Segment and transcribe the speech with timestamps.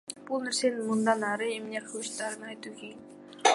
[0.27, 3.05] Бул нерсени мындан ары эмне кылышаарын айтуу кыйын.